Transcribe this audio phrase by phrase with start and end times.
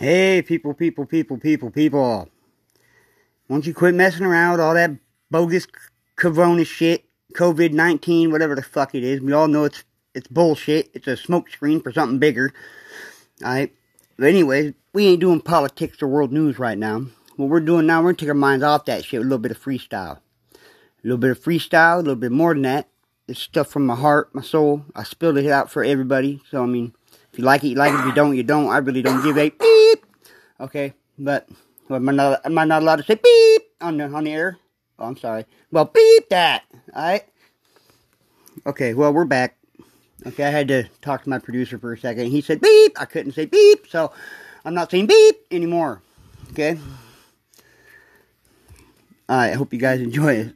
[0.00, 2.28] Hey, people, people, people, people, people.
[3.48, 4.92] Won't you quit messing around with all that
[5.28, 5.66] bogus
[6.14, 7.04] corona shit,
[7.34, 9.20] COVID 19, whatever the fuck it is.
[9.20, 9.82] We all know it's
[10.14, 10.88] it's bullshit.
[10.94, 12.52] It's a smokescreen for something bigger.
[13.42, 13.74] Alright?
[14.16, 17.06] But anyways, we ain't doing politics or world news right now.
[17.34, 19.42] What we're doing now, we're gonna take our minds off that shit with a little
[19.42, 20.18] bit of freestyle.
[20.54, 20.58] A
[21.02, 22.88] little bit of freestyle, a little bit more than that.
[23.26, 24.84] It's stuff from my heart, my soul.
[24.94, 26.40] I spilled it out for everybody.
[26.48, 26.94] So, I mean,
[27.32, 28.00] if you like it, you like it.
[28.00, 28.68] If you don't, you don't.
[28.68, 30.06] I really don't give a beep.
[30.60, 30.94] Okay?
[31.18, 31.48] But,
[31.88, 34.32] well, am, I not, am I not allowed to say beep on the, on the
[34.32, 34.58] air?
[34.98, 35.44] Oh, I'm sorry.
[35.70, 36.64] Well, beep that.
[36.94, 37.24] Alright?
[38.66, 39.56] Okay, well, we're back.
[40.26, 42.26] Okay, I had to talk to my producer for a second.
[42.26, 43.00] He said beep.
[43.00, 44.12] I couldn't say beep, so
[44.64, 46.02] I'm not saying beep anymore.
[46.50, 46.78] Okay?
[49.30, 50.54] Alright, I hope you guys enjoy it.